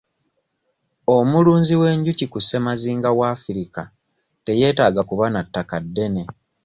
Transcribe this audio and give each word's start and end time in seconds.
Omulunzi 1.15 1.73
w'enjuki 1.81 2.25
ku 2.31 2.39
ssemazinga 2.41 3.09
w'Africa 3.19 3.81
teyeetaaga 4.45 5.01
kuba 5.09 5.25
na 5.33 5.41
ttaka 5.45 5.77
ddene. 5.85 6.23